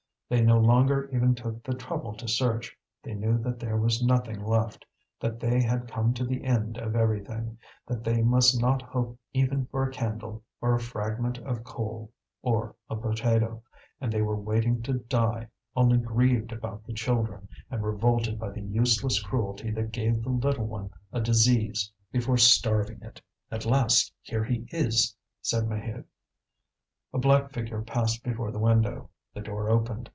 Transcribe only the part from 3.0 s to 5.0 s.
they knew that there was nothing left,